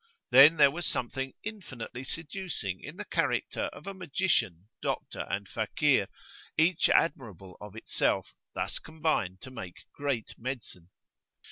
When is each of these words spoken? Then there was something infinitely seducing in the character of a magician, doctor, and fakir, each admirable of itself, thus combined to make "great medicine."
Then 0.31 0.57
there 0.57 0.71
was 0.71 0.87
something 0.87 1.33
infinitely 1.43 2.03
seducing 2.05 2.81
in 2.81 2.97
the 2.97 3.05
character 3.05 3.65
of 3.65 3.85
a 3.85 3.93
magician, 3.93 4.67
doctor, 4.81 5.27
and 5.29 5.47
fakir, 5.47 6.07
each 6.57 6.89
admirable 6.89 7.55
of 7.61 7.75
itself, 7.75 8.33
thus 8.55 8.79
combined 8.79 9.41
to 9.41 9.51
make 9.51 9.83
"great 9.93 10.33
medicine." 10.39 10.89